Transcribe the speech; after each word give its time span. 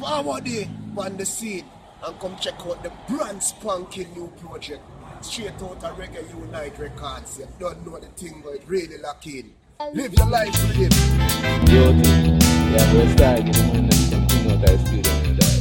Forward 0.00 0.44
day 0.44 0.66
on 0.96 1.18
the 1.18 1.26
scene 1.26 1.66
and 2.02 2.18
come 2.18 2.34
check 2.38 2.54
out 2.66 2.82
the 2.82 2.90
brand 3.06 3.42
spanking 3.42 4.10
new 4.14 4.28
project. 4.40 4.82
Straight 5.20 5.52
out 5.62 5.84
of 5.84 5.98
Reggae 5.98 6.26
Unite 6.30 6.78
Records. 6.78 7.38
You 7.38 7.46
don't 7.58 7.86
know 7.86 7.98
the 7.98 8.06
thing, 8.06 8.42
but 8.42 8.66
really 8.66 8.96
lock 8.96 9.26
in. 9.26 9.52
Live 9.92 10.14
your 10.14 10.26
life 10.26 10.52
with 10.66 10.76
him. 10.76 10.90
Yo, 11.68 11.90
yeah, 11.92 12.94
we're 12.94 13.12
starting 13.12 13.52
to 13.52 13.80
know 13.82 13.90
something 13.90 14.50
out 14.50 14.70
of 14.70 14.80
studio 14.80 15.12
and 15.12 15.36
that. 15.36 15.60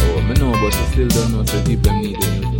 Oh, 0.00 0.18
I 0.18 0.32
know, 0.32 0.52
but 0.52 0.74
I 0.74 0.84
still 0.92 1.08
don't 1.08 1.32
know, 1.32 1.44
so 1.44 1.62
people 1.62 1.92
need 1.92 2.16
the 2.16 2.26
thing. 2.26 2.57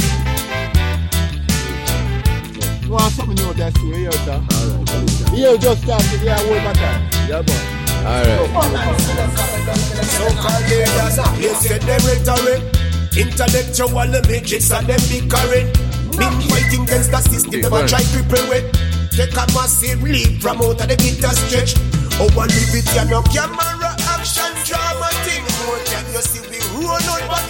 You 2.89 2.95
want 2.97 3.13
something 3.13 3.37
new 3.37 3.53
that 3.53 3.77
story, 3.77 4.09
yo, 4.09 4.11
sir? 4.25 4.41
Alright, 4.41 5.37
You 5.37 5.61
just 5.61 5.85
started 5.85 6.25
here, 6.25 6.41
one 6.49 6.65
more 6.65 6.73
time. 6.73 7.05
yeah, 7.29 7.45
boy. 7.45 7.61
Alright. 8.01 8.49
So-called 10.09 10.65
leaders, 10.73 11.21
they 11.37 11.53
said 11.53 11.85
they 11.85 12.01
rhetoric. 12.01 12.65
Intellectual 13.13 13.93
midgets 14.25 14.73
and 14.73 14.89
them 14.89 15.05
bickering. 15.05 15.69
Been 16.17 16.33
fighting 16.49 16.89
against 16.89 17.13
the 17.13 17.21
system, 17.29 17.61
them 17.61 17.77
a 17.77 17.85
try 17.85 18.01
cripple 18.09 18.49
with. 18.49 18.65
Take 19.13 19.37
a 19.37 19.45
massive 19.53 20.01
leap 20.01 20.41
from 20.41 20.65
out 20.65 20.81
of 20.81 20.89
the 20.89 20.97
bitter 20.97 21.37
stretch. 21.45 21.77
Oh, 22.17 22.33
one 22.33 22.49
live 22.49 22.73
it, 22.73 22.89
you 22.89 23.05
no 23.05 23.21
camera, 23.29 24.01
action, 24.17 24.49
drama 24.65 25.13
thing. 25.29 25.45
Oh, 25.45 25.77
more 25.77 25.85
than 25.93 26.09
you 26.09 26.25
see, 26.25 26.41
we 26.49 26.57
roll 26.81 26.97
out 26.97 27.21
but 27.29 27.48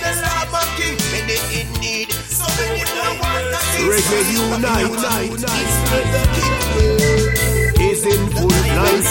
Reggae 3.88 4.20
unite, 4.33 4.84
unite, 4.84 5.30
unite. 5.33 6.09
the 6.12 6.20
king 6.37 7.91
is 7.91 8.05
in 8.05 8.20
full 8.37 8.51
flight. 8.51 9.09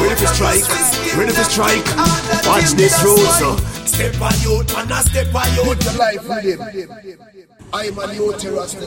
Ready 0.00 0.16
to 0.18 0.26
strike, 0.26 0.66
ready 1.16 1.32
to 1.32 1.44
strike. 1.44 1.86
Watch 2.44 2.70
this 2.72 3.04
road, 3.04 3.28
so. 3.38 3.56
Step 3.86 4.18
by 4.18 4.34
youth, 4.42 4.74
man, 4.74 4.90
a 4.90 5.02
step 5.02 5.32
by 5.32 5.46
youth. 5.54 5.84
Your 5.84 5.94
life 5.94 6.28
with 6.28 6.42
him. 6.42 6.60
I'm 7.72 7.96
a 8.00 8.12
new 8.12 8.32
terrorist, 8.36 8.80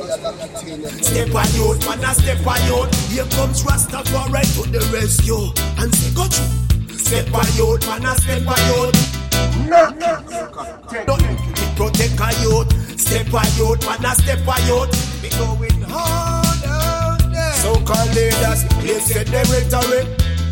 Step 1.05 1.31
by 1.31 1.45
youth, 1.55 1.87
man, 1.87 2.03
a 2.03 2.13
step 2.13 2.43
by 2.43 2.57
youth. 2.67 3.11
Here 3.11 3.23
comes 3.31 3.63
Rastafari 3.63 4.43
to 4.61 4.69
the 4.69 4.79
rescue. 4.91 5.53
And 5.81 5.95
say, 5.95 6.13
go 6.13 6.25
through. 6.25 6.72
Step 7.13 7.31
by 7.31 7.47
youth, 7.49 7.85
man, 7.85 8.05
a 8.05 8.15
step 8.15 8.43
by 8.43 8.57
youth. 8.73 8.97
Don't 11.05 11.21
protect 11.77 12.19
a 12.19 12.29
youth. 12.41 12.99
Step 12.99 13.29
by 13.29 13.45
youth, 13.53 13.85
man, 13.85 14.03
a 14.03 14.15
step 14.15 14.43
by 14.43 14.57
youth. 14.65 14.89
We 15.21 15.29
going 15.29 15.81
harder. 15.83 17.53
So-called 17.61 18.15
leaders, 18.15 18.65
they 18.81 18.97
said 18.97 19.27
they 19.27 19.43
rhetoric. 19.45 20.07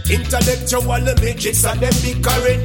Intellectual 0.05 1.01
midgets 1.19 1.65
and 1.65 1.79
them 1.79 1.93
bickering. 2.03 2.61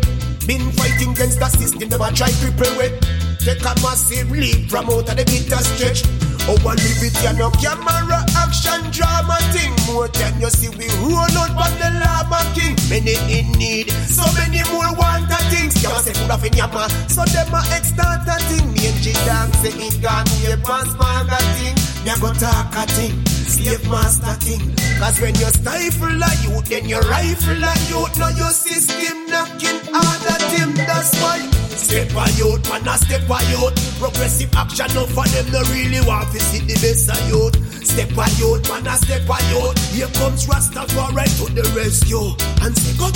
Been 0.47 0.71
fighting 0.73 1.13
against 1.13 1.39
the 1.39 1.49
system, 1.49 1.89
a 1.89 2.13
try 2.13 2.29
cripple 2.29 2.77
with. 2.77 2.93
Take 3.41 3.65
a 3.65 3.75
massive 3.81 4.31
leap 4.31 4.69
from 4.69 4.91
out 4.91 5.09
of 5.09 5.17
the 5.17 5.25
bitter 5.25 5.57
stretch. 5.65 6.05
Oh, 6.49 6.55
one 6.63 6.79
live 6.79 7.03
it, 7.03 7.17
you 7.27 7.33
no 7.35 7.51
camera, 7.59 8.23
action, 8.39 8.79
drama 8.95 9.35
thing. 9.51 9.75
More 9.91 10.07
than 10.07 10.39
you 10.39 10.47
see, 10.49 10.71
we 10.71 10.87
roll 11.03 11.19
out 11.19 11.51
but 11.59 11.75
the 11.83 11.91
lava 11.99 12.39
king. 12.55 12.79
Many 12.87 13.19
in 13.27 13.51
need, 13.59 13.91
so 14.07 14.23
many 14.39 14.63
more 14.71 14.95
want 14.95 15.27
a 15.27 15.39
things. 15.51 15.75
You 15.83 15.91
say 16.07 16.15
food 16.15 16.31
off 16.31 16.47
in 16.47 16.55
yama, 16.55 16.87
so 17.11 17.27
them 17.27 17.51
a 17.51 17.67
extort 17.75 18.31
a 18.31 18.39
thing. 18.47 18.63
Me 18.71 18.87
and 18.87 18.99
G-Dog 19.03 19.51
say 19.59 19.75
it 19.75 19.99
gone 19.99 20.31
way 20.47 20.55
past 20.63 20.95
maga 20.95 21.43
thing. 21.59 21.75
Me 22.07 22.15
a 22.15 22.17
go 22.23 22.31
talk 22.39 22.71
a 22.79 22.87
thing, 22.95 23.19
slave 23.27 23.83
master 23.91 24.39
thing. 24.47 24.63
Cause 25.03 25.21
when 25.21 25.35
you 25.35 25.51
stifle 25.51 26.15
a 26.15 26.31
youth, 26.47 26.71
then 26.71 26.89
you 26.89 27.03
rifle 27.11 27.59
a 27.59 27.75
youth. 27.91 28.15
Now 28.23 28.31
your 28.31 28.55
system 28.55 29.27
knocking 29.27 29.83
at 29.91 30.43
him, 30.55 30.75
that's 30.79 31.11
why. 31.19 31.66
Step 31.77 32.13
by 32.15 32.29
youth, 32.41 32.69
man, 32.69 32.89
a 32.89 32.97
step 32.99 33.29
by 33.29 33.41
youth. 33.53 33.77
Progressive 34.01 34.53
action, 34.55 34.89
no 34.95 35.07
for 35.07 35.29
them, 35.29 35.53
no 35.53 35.61
really 35.71 36.01
want 36.07 36.33
to 36.33 36.41
see 36.41 36.61
the 36.61 36.75
best 36.81 37.09
of 37.13 37.21
youth. 37.29 37.55
Step 37.85 38.09
by 38.17 38.27
youth, 38.41 38.65
man, 38.69 38.87
a 38.87 38.97
step 38.97 39.27
by 39.27 39.39
youth. 39.53 39.77
Here 39.93 40.09
comes 40.17 40.47
Rastafari 40.47 41.29
to 41.39 41.53
the 41.53 41.63
rescue. 41.77 42.33
And 42.65 42.77
say, 42.77 42.97
go. 42.99 43.13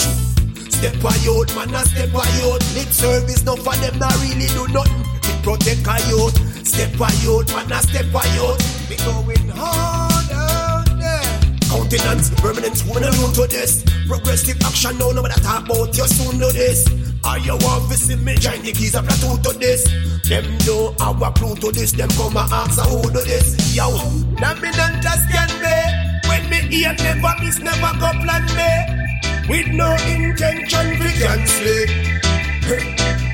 Step 0.70 0.96
by 1.02 1.16
youth, 1.24 1.50
man, 1.56 1.74
a 1.74 1.84
step 1.84 2.12
by 2.12 2.24
youth. 2.40 2.64
Lip 2.76 2.88
service, 2.88 3.44
no 3.44 3.56
for 3.56 3.74
them, 3.80 3.98
not 3.98 4.14
really 4.20 4.46
do 4.52 4.68
nothing. 4.72 5.04
We 5.24 5.32
protect 5.42 5.88
our 5.88 6.00
youth. 6.08 6.36
Step 6.66 6.96
by 6.96 7.10
youth, 7.24 7.48
man, 7.56 7.72
a 7.72 7.80
step 7.82 8.06
by 8.12 8.24
youth. 8.36 8.60
We 8.88 8.96
going 8.96 9.48
harder, 9.56 10.84
yeah. 11.00 11.40
Countenance, 11.68 12.30
permanent, 12.40 12.76
I 12.76 13.08
root 13.18 13.34
to 13.34 13.46
this. 13.48 13.84
Progressive 14.06 14.60
action, 14.62 14.96
no, 14.98 15.12
no 15.12 15.22
matter 15.22 15.40
talk 15.40 15.64
about, 15.64 15.96
you 15.96 16.06
soon 16.06 16.38
know 16.38 16.52
this. 16.52 17.09
Are 17.24 17.38
you 17.38 17.56
want 17.60 17.90
to 17.90 17.96
see 17.96 18.16
me 18.16 18.34
join 18.36 18.62
the 18.62 18.72
keys 18.72 18.94
of 18.94 19.06
platoon 19.06 19.42
to 19.42 19.58
this? 19.58 19.84
Them 20.28 20.44
don't 20.64 20.98
have 21.00 21.20
a 21.20 21.30
clue 21.32 21.54
to 21.56 21.72
this, 21.72 21.92
them 21.92 22.08
come 22.10 22.36
and 22.36 22.52
ask 22.52 22.80
who 22.88 23.02
do 23.02 23.20
this. 23.24 23.74
Yo, 23.74 23.90
dominant 24.36 25.02
just 25.02 25.28
can 25.28 25.50
be. 25.60 26.28
When 26.28 26.48
me 26.48 26.56
hear 26.74 26.94
never 26.94 27.34
miss, 27.40 27.58
never 27.58 27.92
go 27.98 28.10
plan 28.22 28.44
me. 28.56 29.48
With 29.48 29.68
no 29.68 29.92
intention 30.06 30.98
to 30.98 31.08
cancel 31.18 31.66
it. 31.66 31.90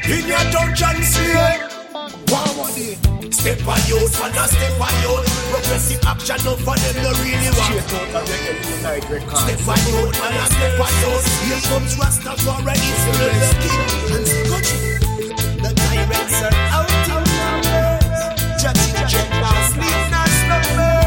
In 0.09 0.27
your 0.27 0.45
dungeon 0.51 1.03
slay. 1.03 1.76
Forward. 2.27 2.75
Step 3.33 3.59
by 3.65 3.79
youth, 3.87 4.19
man, 4.19 4.35
a 4.35 4.49
step 4.49 4.75
by 4.79 4.91
youth. 5.03 5.27
Progressive 5.51 6.03
action, 6.05 6.39
no 6.45 6.57
for 6.57 6.77
them, 6.77 6.97
no 7.03 7.11
really 7.23 7.51
want. 7.55 7.79
Step 7.79 9.61
by 9.67 9.79
youth, 9.87 10.19
man, 10.19 10.35
a 10.35 10.47
step 10.51 10.73
by 10.79 10.91
youth. 11.03 11.27
Here 11.47 11.63
comes 11.71 11.95
Rastafari, 11.95 12.75
it's 12.75 13.05
the 13.07 13.13
real 13.23 13.51
king. 13.63 13.83
And 14.15 14.27
go 14.51 14.57
through. 14.67 14.99
The 15.63 15.71
tyrants 15.75 16.39
are 16.43 16.57
out 16.75 16.91
of 17.15 17.23
numbers. 17.39 18.63
Judging 18.63 18.95
jet 19.07 19.31
now, 19.31 19.59
sleep 19.71 20.01
not 20.11 20.29
slumber. 20.29 21.07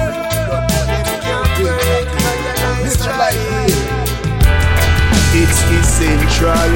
It's 5.31 5.59
essential. 5.71 6.73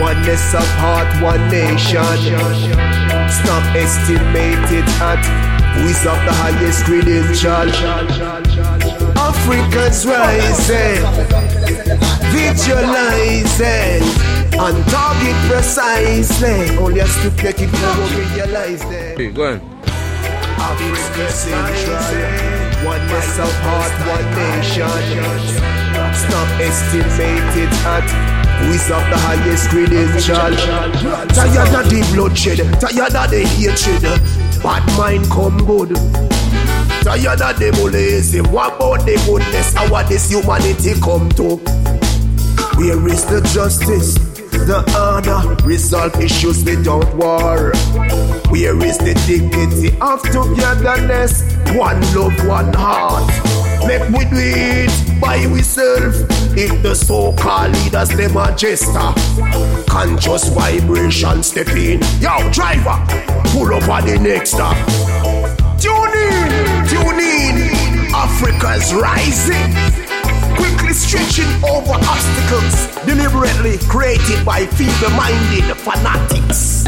Oneness 0.00 0.54
of 0.54 0.68
heart, 0.78 1.10
one 1.20 1.48
nation. 1.50 2.99
Stop 3.30 3.64
estimated 3.76 4.84
at 5.00 5.22
who 5.74 5.86
is 5.86 6.04
of 6.04 6.18
the 6.26 6.34
highest 6.34 6.84
credential. 6.84 7.70
Africans 9.16 10.04
rising, 10.04 11.02
visualizing, 12.34 14.02
on 14.58 14.74
target 14.90 15.38
precisely. 15.48 16.76
Only 16.76 17.00
a 17.00 17.06
stupid 17.06 17.56
people 17.56 17.78
will 17.78 18.10
realize 18.34 18.82
that. 18.90 19.16
Hey, 19.16 19.30
go 19.30 19.52
on. 19.52 19.60
Africa 20.58 21.30
central, 21.30 22.84
oneness 22.84 23.38
of 23.38 23.52
heart, 23.64 23.94
one 24.10 24.28
nation. 24.34 24.90
Stop 26.14 26.50
estimated 26.60 27.70
at 27.86 28.49
is 28.68 28.90
of 28.90 29.02
the 29.10 29.16
highest 29.16 29.68
credential. 29.70 30.52
Tired 31.34 31.74
of 31.74 31.90
the 31.90 32.00
bloodshed, 32.12 32.58
tired 32.80 33.14
of 33.14 33.30
the 33.30 33.44
hatred. 33.56 34.02
Bad 34.62 34.84
mind 34.98 35.24
come 35.30 35.58
good. 35.64 35.94
Tired 37.02 37.40
of 37.40 37.58
the 37.58 37.70
bullies, 37.76 38.36
what 38.50 38.76
about 38.76 39.06
the 39.06 39.16
goodness? 39.26 39.74
How 39.74 40.02
this 40.04 40.30
humanity 40.30 40.92
come 41.00 41.28
to? 41.30 41.56
Where 42.76 43.08
is 43.08 43.24
the 43.26 43.40
justice? 43.52 44.14
The 44.50 44.84
honor, 44.96 45.56
resolve 45.64 46.14
issues 46.20 46.64
without 46.64 47.14
war. 47.14 47.72
Where 48.50 48.76
is 48.84 48.98
the 48.98 49.14
dignity 49.26 49.96
of 50.00 50.22
togetherness? 50.22 51.42
One 51.74 52.00
love, 52.14 52.46
one 52.46 52.72
heart. 52.74 53.59
Make 53.86 54.08
we 54.10 54.24
do 54.24 54.36
it 54.36 55.20
by 55.20 55.44
ourselves. 55.44 56.22
If 56.56 56.82
the 56.82 56.94
so-called 56.94 57.72
leaders 57.76 58.08
them 58.10 58.36
a 58.36 58.54
jester, 58.56 59.12
conscious 59.88 60.48
vibration 60.48 61.42
step 61.42 61.68
in. 61.68 62.00
Yo, 62.20 62.50
driver, 62.50 62.98
pull 63.50 63.74
up 63.74 63.88
on 63.88 64.06
the 64.06 64.18
next 64.18 64.50
stop. 64.52 64.76
Tune 65.80 66.14
in, 66.14 66.88
tune 66.88 67.20
in. 67.20 68.14
Africa's 68.14 68.92
rising 68.92 69.74
quickly 70.56 70.92
stretching 70.92 71.48
over 71.64 71.94
obstacles 71.94 73.04
deliberately 73.06 73.78
created 73.88 74.44
by 74.44 74.66
feeble-minded 74.66 75.74
fanatics. 75.76 76.84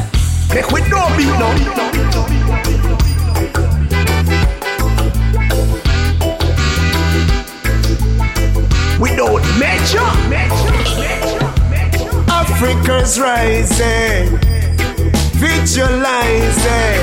Make 0.53 0.71
we 0.71 0.81
don't 0.89 1.17
be 1.17 1.25
no. 1.25 3.12
Without 9.03 9.43
measure, 9.59 9.99
Africa's 12.31 13.19
rising, 13.19 14.39
visualizing 15.43 17.03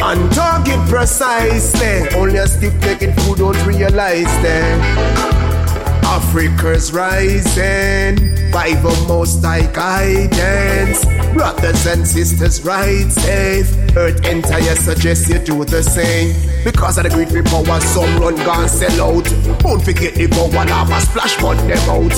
On 0.00 0.30
target 0.30 0.78
precisely. 0.88 2.08
Only 2.16 2.36
a 2.36 2.46
stiff 2.46 2.74
naked 2.82 3.20
food 3.22 3.38
don't 3.38 3.66
realize 3.66 4.32
that. 4.44 6.04
Africa's 6.04 6.92
rising 6.92 8.14
by 8.52 8.74
the 8.74 9.04
most 9.08 9.44
high 9.44 9.66
guidance. 9.72 11.13
Brothers 11.34 11.86
and 11.86 12.06
sisters, 12.06 12.62
ride 12.64 13.10
safe. 13.10 13.96
Earth 13.96 14.24
entire 14.24 14.76
suggest 14.76 15.28
you 15.28 15.38
do 15.40 15.64
the 15.64 15.82
same. 15.82 16.32
Because 16.62 16.96
of 16.96 17.04
the 17.04 17.10
greed 17.10 17.28
great 17.28 17.44
power, 17.46 17.80
some 17.80 18.20
run 18.20 18.36
gone 18.36 18.68
sell 18.68 19.18
out. 19.18 19.24
Don't 19.58 19.82
forget 19.82 20.14
the 20.14 20.28
power, 20.28 20.64
lava 20.64 21.00
splash 21.00 21.36
but 21.42 21.56
them 21.66 21.90
out. 21.90 22.14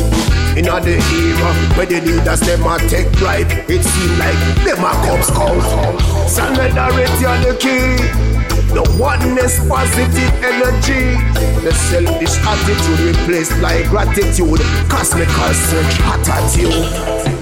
In 0.57 0.67
the 0.67 0.97
era 1.01 1.53
where 1.77 1.87
the 1.87 2.01
leaders 2.01 2.41
them 2.41 2.65
a 2.65 2.79
take 2.89 3.11
right, 3.21 3.49
it 3.69 3.83
seem 3.83 4.19
like 4.19 4.37
them 4.65 4.85
a 4.85 4.93
come 5.05 5.23
scout. 5.23 6.29
Solidarity 6.29 7.25
on 7.25 7.41
the 7.41 7.57
key. 7.57 8.37
The 8.77 8.85
oneness, 9.01 9.59
positive 9.67 10.33
energy. 10.45 11.17
The 11.65 11.73
selfish 11.73 12.37
attitude 12.45 13.17
replaced 13.17 13.61
by 13.63 13.83
gratitude. 13.85 14.61
Cosmical 14.89 15.55
search, 15.55 16.01
attitude. 16.05 17.36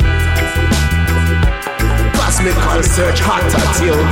Cosmical 2.45 2.83
search, 2.83 3.21
hot 3.21 3.43
attitude. 3.43 4.05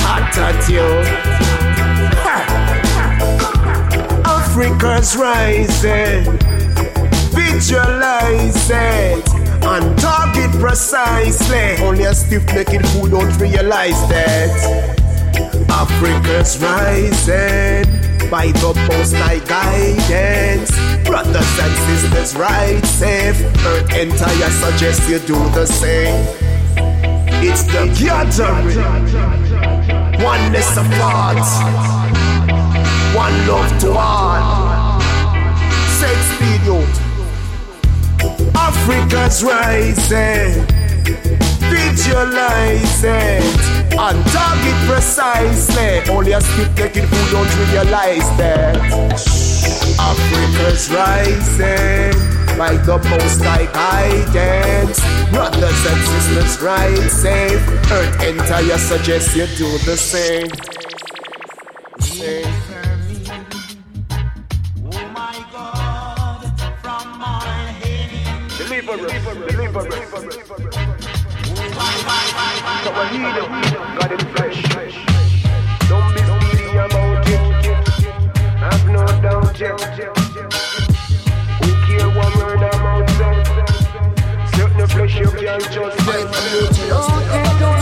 Hot 0.00 0.38
attitude. 0.38 1.06
Africa's 4.24 5.14
rising. 5.14 6.24
Visualize 7.34 8.70
it 8.70 9.28
on 9.62 9.94
target 9.96 10.50
precisely. 10.58 11.76
Only 11.84 12.04
a 12.04 12.14
stiff 12.14 12.46
naked 12.54 12.88
fool 12.88 13.08
don't 13.08 13.36
realize 13.38 14.08
that 14.08 14.96
Africa's 15.68 16.58
rising 16.62 18.15
by 18.30 18.52
the 18.52 18.74
most 18.88 19.14
high 19.14 19.38
guidance. 19.40 20.70
Brothers 21.06 21.58
and 21.58 21.74
sisters, 21.86 22.36
right 22.36 22.84
safe. 22.84 23.40
Earth 23.64 23.94
entire 23.94 24.50
suggest 24.50 25.08
you 25.08 25.18
do 25.20 25.38
the 25.50 25.66
same. 25.66 26.26
It's 27.48 27.62
the 27.64 27.86
gathering, 27.98 28.76
oneness 30.24 30.76
apart, 30.76 31.38
one 33.14 33.36
love 33.46 33.78
to 33.80 33.92
all. 33.92 35.00
Sex 35.98 36.18
speed, 36.34 36.66
Africa's 38.54 39.44
rising. 39.44 40.66
Visualize 41.70 43.04
On 44.06 44.14
target 44.30 44.76
precisely. 44.86 46.08
Only 46.08 46.30
a 46.30 46.40
skip 46.40 46.72
taking 46.76 47.06
who 47.08 47.30
don't 47.32 47.52
realize 47.72 48.28
that. 48.38 48.76
Africa's 49.98 50.88
rising. 50.94 52.14
By 52.56 52.76
the 52.86 52.98
most 53.10 53.42
high 53.42 53.66
guidance. 53.74 55.00
Brothers 55.32 55.86
and 55.90 56.00
sisters, 56.06 56.56
safe. 57.10 57.68
Earth 57.90 58.22
entire 58.22 58.78
suggests 58.78 59.34
you 59.34 59.46
do 59.58 59.76
the 59.78 59.96
same. 59.96 60.46
Same. 61.98 62.46
I 68.58 68.70
need 68.70 68.84
him, 68.84 69.72
got 69.72 69.92
him 69.92 70.92
fresh. 70.92 71.15
Don't 75.88 76.14
be 76.14 76.20
speedy 76.20 76.76
about 76.76 77.26
it. 77.26 77.40
Have 78.58 78.86
no 87.60 87.75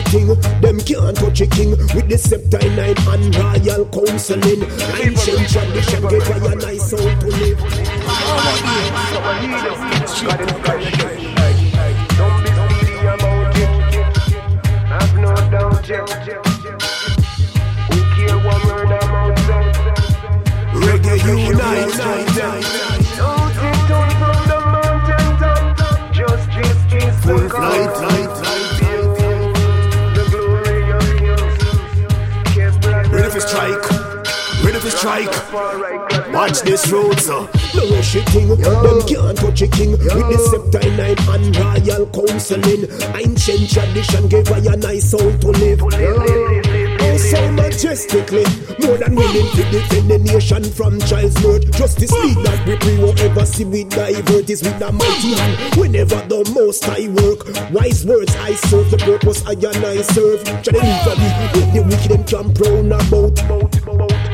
thing. 0.00 0.26
Them 0.60 0.78
can't 0.80 1.16
touch 1.16 1.40
a 1.40 1.46
king 1.46 1.70
with 1.70 2.08
the 2.08 2.18
scepter 2.18 2.58
nine 2.70 2.96
and 3.08 3.34
royal 3.36 3.84
counseling. 3.86 4.62
Ancient 5.00 5.48
tradition 5.48 6.02
gave 6.08 6.30
I 6.30 6.36
a 6.36 6.54
nice 6.56 6.90
soul 6.90 7.00
to 7.00 7.26
live. 7.26 7.58
Don't 12.16 12.44
be 12.44 12.50
about 13.02 13.56
it. 13.56 13.70
Have 14.88 15.14
no 15.18 15.34
doubt, 15.50 15.86
Who 17.90 17.98
care 18.14 18.38
what 18.38 18.60
word 18.64 18.92
I'm 18.92 19.14
out 19.14 19.38
Reggae 20.74 21.16
unite. 21.48 22.23
Strike. 35.04 36.32
Watch 36.32 36.62
this 36.62 36.90
road, 36.90 37.20
sir. 37.20 37.46
No 37.74 37.82
rush 37.94 38.16
king. 38.32 38.48
Them 38.48 39.00
can't 39.06 39.36
touch 39.36 39.62
a 39.62 39.68
king. 39.68 39.92
With 39.92 40.28
the 40.32 40.38
scepter 40.48 40.88
nine 40.96 41.20
and 41.28 41.56
royal 41.56 42.06
counseling. 42.08 42.88
Ancient 43.14 43.70
tradition 43.70 44.28
gave 44.28 44.50
I 44.50 44.58
a 44.72 44.76
nice 44.76 45.10
soul 45.10 45.30
to 45.38 45.48
live. 45.48 45.80
Oh, 45.82 47.16
so 47.18 47.52
majestically. 47.52 48.44
More 48.80 48.96
than 48.96 49.14
willing 49.14 49.50
to 49.56 49.62
defend 49.70 50.10
the 50.10 50.18
nation 50.18 50.64
from 50.64 50.98
child's 51.00 51.40
birth. 51.42 51.70
Justice 51.72 52.12
league 52.12 52.42
that 52.44 52.66
we 52.66 52.76
pray 52.76 52.98
whatever 52.98 53.44
see 53.44 53.64
we 53.64 53.84
divert 53.84 54.48
is 54.48 54.62
with 54.62 54.80
a 54.80 54.90
mighty 54.90 55.34
hand. 55.34 55.76
Whenever 55.76 56.16
the 56.32 56.50
most 56.54 56.88
I 56.88 57.08
work. 57.08 57.44
Wise 57.72 58.06
words 58.06 58.34
I 58.36 58.54
serve 58.54 58.90
the 58.90 58.98
purpose 58.98 59.44
I 59.44 59.52
and 59.52 59.84
I 59.84 60.00
serve. 60.00 60.42
Try 60.64 60.80
to 60.80 61.12
leave 61.20 61.74
the 61.74 61.82
wicked 61.82 62.10
and 62.10 62.26
camp 62.26 62.58
round 62.58 62.92
about. 62.92 64.33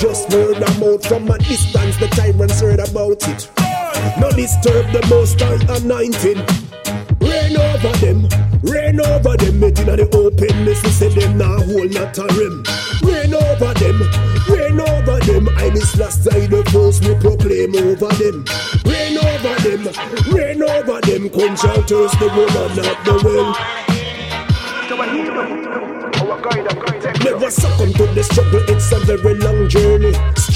Just 0.00 0.32
word 0.32 0.56
about 0.56 1.04
from 1.04 1.30
a 1.30 1.36
distance, 1.36 1.98
the 1.98 2.08
tyrants 2.08 2.58
heard 2.58 2.80
about 2.80 3.20
it. 3.28 3.50
No 4.18 4.30
disturb 4.30 4.90
the 4.96 5.06
most 5.10 5.38
high 5.38 5.60
anointing. 5.76 6.40
Rain 7.20 7.56
over 7.60 7.92
them, 8.00 8.26
rain 8.62 8.98
over 8.98 9.36
them, 9.36 9.60
making 9.60 9.84
the 9.84 10.08
openness, 10.16 10.82
we 10.82 10.88
say 10.88 11.08
them 11.10 11.36
now 11.36 11.60
hold 11.68 11.92
not 11.92 12.16
a 12.16 12.24
rim. 12.32 12.64
Rain 13.04 13.34
over 13.34 13.74
them, 13.76 14.00
rain 14.48 14.80
over 14.80 15.20
them, 15.20 15.48
I 15.58 15.68
miss 15.68 15.94
last 15.98 16.24
time 16.24 16.48
the 16.48 16.64
first 16.72 17.04
we 17.04 17.14
proclaim 17.20 17.76
over 17.76 18.08
them. 18.16 18.48
Rain 18.88 19.20
over 19.20 19.54
them, 19.60 19.84
rain 20.32 20.62
over 20.62 21.00
them, 21.04 21.28
contractors, 21.28 22.12
the 22.16 22.28
woman 22.32 22.72
not 22.72 23.04
the 23.04 23.20
will. 23.22 23.52
Never 27.24 27.50
succumb 27.50 27.92
to 27.94 28.06
the 28.14 28.22
struggle, 28.24 28.62
it's 28.68 28.92
a 28.92 28.98
very 29.00 29.34
long 29.34 29.68
journey. 29.68 29.79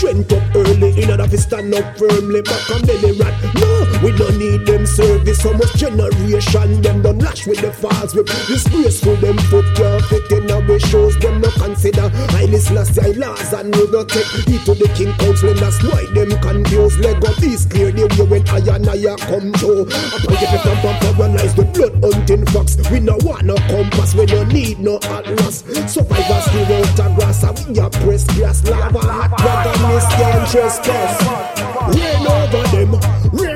Strength 0.04 0.32
up 0.32 0.56
early, 0.56 1.02
in 1.02 1.11
order 1.11 1.26
to 1.26 1.38
stand 1.38 1.75
up 1.75 1.96
firmly. 1.96 2.42
Back 2.42 2.70
on 2.73 2.82
belly 2.82 3.18
rat, 3.18 3.63
we 4.04 4.12
don't 4.12 4.37
need 4.37 4.66
them 4.66 4.87
service. 4.87 5.40
So 5.40 5.52
much 5.54 5.75
generation, 5.75 6.82
them 6.82 7.02
don't 7.02 7.18
lash 7.18 7.46
with 7.46 7.61
the 7.61 7.73
fast 7.73 8.14
whip. 8.14 8.26
Disgraceful, 8.46 9.16
them 9.16 9.38
foot 9.49 9.64
can't 9.75 10.04
fit 10.04 10.30
in 10.30 10.50
our 10.50 10.78
shows. 10.78 11.16
Them 11.18 11.40
no 11.40 11.50
consider 11.50 12.08
highly 12.37 12.61
last 12.76 12.96
year 13.00 13.14
laws 13.14 13.52
and 13.52 13.75
we 13.75 13.87
don't 13.90 14.08
take 14.08 14.26
heed 14.44 14.61
to 14.66 14.75
the 14.75 14.92
king 14.94 15.12
council. 15.14 15.49
And 15.49 15.58
that's 15.58 15.82
why 15.82 16.04
them 16.12 16.30
confused. 16.40 17.00
Leg 17.00 17.25
up 17.25 17.42
is 17.42 17.64
clear, 17.64 17.90
the 17.90 18.26
way 18.30 18.40
when 18.40 18.49
I 18.49 18.58
and 18.76 18.88
I 18.88 19.16
come 19.16 19.52
through. 19.54 19.88
Appointed 19.88 20.50
to 20.52 20.58
come 20.61 20.84
and 20.84 20.99
paralyze 21.00 21.54
the 21.54 21.64
blood 21.64 21.94
hunting 22.04 22.44
fox. 22.46 22.76
We 22.90 23.00
no 23.00 23.16
want 23.25 23.44
no 23.44 23.56
compass, 23.73 24.14
we 24.14 24.26
don't 24.26 24.52
need 24.52 24.80
no 24.80 24.99
atlas. 25.04 25.64
Survivors 25.88 26.46
the 26.52 26.66
road 26.68 26.90
to 26.96 27.14
grass 27.16 27.42
and 27.42 27.58
we 27.68 27.80
a 27.80 27.88
press 27.88 28.25
grass 28.37 28.64
lava 28.68 28.99
hot 29.00 29.38
dragon 29.38 29.90
is 29.96 30.04
can't 30.18 30.50
trespass 30.50 31.64
Rain 31.84 32.26
over 32.26 32.64
them, 32.73 32.92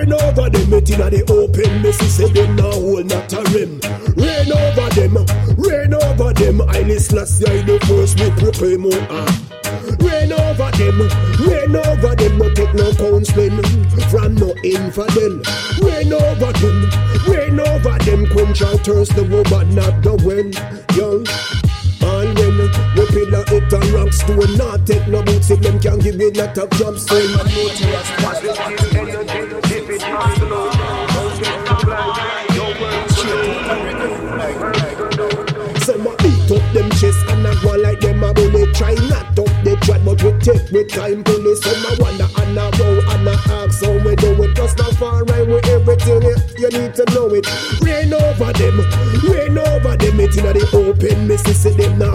rain 0.09 0.23
over 0.23 0.51
them 0.51 0.73
It 0.73 0.91
inna 0.91 1.11
the 1.11 1.23
open 1.29 1.83
messy 1.83 2.07
say 2.07 2.31
them 2.33 2.57
now 2.57 2.71
hold 2.71 3.07
not 3.07 3.33
a 3.33 3.43
rim 3.53 3.81
Rain 4.17 4.53
over 4.53 4.89
them, 4.95 5.15
rain 5.57 5.95
over 5.95 6.33
them 6.33 6.63
I 6.63 6.83
list 6.83 7.13
last 7.13 7.41
year 7.41 7.63
the 7.63 7.79
first 7.87 8.19
we 8.21 8.31
proclaim 8.33 8.83
more 8.83 9.07
ah. 9.11 9.45
Rain 10.01 10.33
over 10.33 10.49
over 10.59 10.71
them, 10.77 10.99
rain 11.47 11.77
over 11.77 12.15
them, 12.17 12.39
no 12.39 12.53
take 12.55 12.75
no 12.75 12.93
counseling 12.95 13.63
from 14.11 14.35
no 14.37 14.55
infidel. 14.65 15.41
Rain 15.81 16.13
over 16.13 16.53
them, 16.53 16.91
rain 17.29 17.61
over 17.61 17.99
them, 17.99 18.27
quench 18.29 18.63
our 18.63 18.79
thirst, 18.79 19.15
the 19.15 19.25
woman 19.25 19.75
not 19.75 20.03
the 20.03 20.15
well, 20.25 20.97
young. 20.97 21.68
When 22.95 23.07
we 23.07 23.25
pillar 23.27 23.45
it 23.49 23.73
and 23.73 23.91
rock 23.91 24.13
stone, 24.13 24.57
not 24.57 24.87
take 24.87 25.07
no 25.09 25.23
boots 25.23 25.51
if 25.51 25.61
them 25.61 25.79
can 25.81 25.99
give 25.99 26.17
me 26.17 26.31
lot 26.31 26.57
of 26.59 26.71
jump 26.71 26.99
swing. 26.99 27.29
Some 35.89 36.07
a 36.07 36.17
beat 36.17 36.51
up 36.53 36.65
them 36.75 36.91
chest 36.91 37.19
and 37.29 37.47
a 37.47 37.55
go 37.63 37.77
like 37.77 38.01
them 38.01 38.23
a 38.23 38.33
bullet. 38.35 38.75
Try 38.75 38.95
not 39.09 39.39
up 39.39 39.49
the 39.65 39.79
chat, 39.85 40.05
but 40.05 40.23
we 40.23 40.33
take 40.41 40.71
with 40.71 40.89
time 40.89 41.25
police. 41.25 41.63
Some 41.63 41.85
a 41.87 42.03
wonder 42.03 42.29
and 42.39 42.59
a 42.59 42.71
row 42.79 43.01
and 43.13 43.29
a 43.29 43.33
ask 43.33 43.85
how 43.85 43.93
we 43.93 44.17
do 44.17 44.43
it. 44.43 44.55
Just 44.57 44.79
not 44.79 44.95
far 44.95 45.25
right 45.25 45.47
with 45.47 45.67
everything. 45.69 46.23
You 46.59 46.69
need 46.71 46.95
to 46.95 47.05
know 47.15 47.29
it. 47.33 47.47
Rain 47.81 48.13
over 48.13 48.53
them, 48.53 48.81
rain 49.29 49.59
over 49.59 49.97
them. 49.97 50.21
It 50.21 50.37
inna 50.37 50.53
the 50.53 50.65
open, 50.75 51.29
me 51.29 51.37
see 51.37 51.53
see 51.53 51.71
them 51.71 51.99
now 51.99 52.08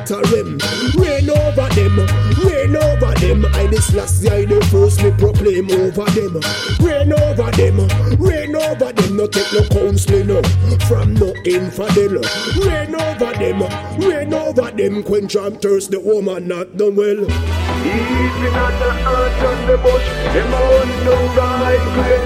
a. 0.00 0.58
Rain 0.96 1.30
over 1.30 1.68
them, 1.74 1.96
rain 2.44 2.76
over 2.76 3.14
them. 3.20 3.46
I 3.54 3.66
this 3.66 3.92
last 3.94 4.22
year 4.22 4.46
the 4.46 4.64
first 4.70 5.02
me 5.02 5.10
proclaim 5.12 5.70
over 5.70 6.04
them. 6.12 6.40
Rain 6.80 7.12
over 7.12 7.50
them, 7.52 7.76
rain 8.18 8.56
over 8.56 8.92
them. 8.92 9.16
No 9.16 9.26
take 9.26 9.52
no 9.52 9.62
counseling 9.68 10.26
no, 10.28 10.42
from 10.88 11.14
no 11.14 11.34
infidel. 11.44 12.22
Rain 12.64 12.94
over 12.94 13.32
them, 13.34 13.62
rain 14.00 14.34
over 14.34 14.70
them. 14.70 15.02
Quench 15.02 15.34
and 15.36 15.60
thirst 15.60 15.90
the 15.90 16.00
woman 16.00 16.48
not 16.48 16.76
done 16.76 16.96
well. 16.96 17.20
Even 17.20 18.54
at 18.54 18.78
the 18.78 18.90
earth 19.10 19.42
and 19.50 19.68
the 19.68 19.76
bush, 19.78 20.06
them 20.32 20.54
on 20.54 20.88
the 21.04 21.16
right 21.36 21.82
great. 21.94 22.22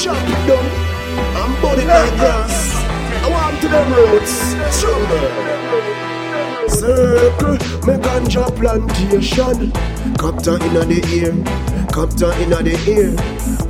Chop 0.00 0.16
it 0.16 0.46
down 0.48 0.64
and 1.36 1.78
it 1.78 1.86
like 1.86 2.16
grass. 2.16 2.79
To 3.60 3.68
them 3.68 3.92
roots, 3.92 4.36
stronger. 4.74 5.20
Circle, 6.68 7.58
me 7.86 7.94
ganja 8.00 8.44
plantation. 8.56 9.70
Captain 10.16 10.62
inna 10.62 10.84
the 10.86 11.00
ear, 11.12 11.34
captain 11.92 12.32
inna 12.40 12.62
the 12.62 12.76
ear. 12.88 13.12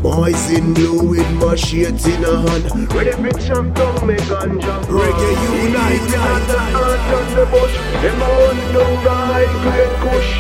Boys 0.01 0.51
in 0.51 0.75
blue 0.75 1.09
with 1.09 1.31
machete 1.41 2.15
in 2.15 2.25
a 2.25 2.41
hand. 2.41 2.93
Ready 2.95 3.11
for 3.11 3.33
chop 3.41 3.75
down 3.75 4.07
me 4.07 4.15
ganja. 4.31 4.75
Reggae 4.87 5.31
unite, 5.65 6.15
at 6.15 6.47
the 6.47 6.59
earth 6.87 7.11
and 7.19 7.31
the 7.37 7.47
bush, 7.47 7.75
them 8.03 8.23
on 8.23 8.57
the 8.73 8.85
right 9.05 9.53
great 9.65 9.95
kush. 10.05 10.31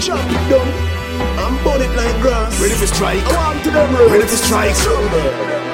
chop 0.00 0.18
it 0.28 0.50
down 0.50 0.91
and 1.20 1.64
burn 1.64 1.80
it 1.80 1.94
like 1.96 2.20
grass. 2.22 2.60
Ready 2.60 2.74
for 2.74 2.86
strike? 2.86 3.22
I 3.24 3.32
want 3.36 3.64
to 3.64 3.70
them 3.70 3.96
roots. 3.96 4.12
Ready 4.12 4.26
for 4.26 4.36
strike? 4.36 4.76